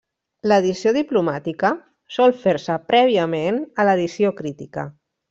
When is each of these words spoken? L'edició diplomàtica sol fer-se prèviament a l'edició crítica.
L'edició 0.51 0.93
diplomàtica 0.95 1.71
sol 2.17 2.33
fer-se 2.45 2.79
prèviament 2.93 3.61
a 3.77 3.87
l'edició 3.91 4.33
crítica. 4.41 4.87